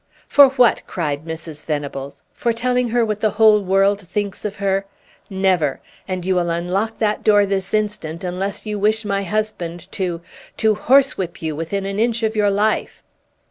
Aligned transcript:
"For 0.27 0.47
what?" 0.49 0.81
cried 0.87 1.25
Mrs. 1.25 1.63
Venables. 1.63 2.23
"For 2.33 2.53
telling 2.53 2.89
her 2.89 3.05
what 3.05 3.19
the 3.19 3.29
whole 3.37 3.63
world 3.63 4.01
thinks 4.01 4.43
of 4.45 4.55
her? 4.55 4.87
Never; 5.29 5.79
and 6.07 6.25
you 6.25 6.33
will 6.33 6.49
unlock 6.49 6.97
that 6.97 7.23
door 7.23 7.45
this 7.45 7.71
instant, 7.71 8.23
unless 8.23 8.65
you 8.65 8.79
wish 8.79 9.05
my 9.05 9.21
husband 9.21 9.91
to 9.91 10.21
to 10.57 10.73
horsewhip 10.73 11.43
you 11.43 11.55
within 11.55 11.85
an 11.85 11.99
inch 11.99 12.23
of 12.23 12.35
your 12.35 12.49
life!" 12.49 13.03